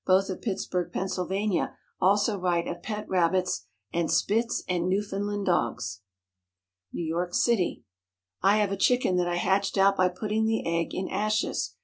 [0.03, 6.01] both of Pittsburgh, Pennsylvania, also write of pet rabbits, and Spitz and Newfoundland dogs.
[6.91, 7.83] NEW YORK CITY.
[8.41, 11.75] I have a chicken that I hatched out by putting the egg in ashes.